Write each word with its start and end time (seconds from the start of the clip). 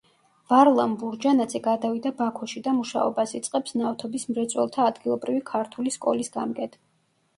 ვარლამ 0.51 0.93
ბურჯანაძე 1.01 1.61
გადავიდა 1.67 2.13
ბაქოში 2.23 2.63
და 2.67 2.73
მუშაობას 2.77 3.35
იწყებს 3.41 3.77
ნავთობის 3.83 4.27
მრეწველთა 4.33 4.89
ადგილობრივი 4.93 5.45
ქართული 5.53 5.95
სკოლის 5.99 6.33
გამგედ. 6.39 6.81